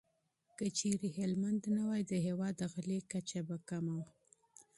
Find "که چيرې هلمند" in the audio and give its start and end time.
0.57-1.61